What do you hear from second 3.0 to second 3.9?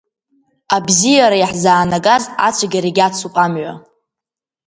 ацуп амҩа.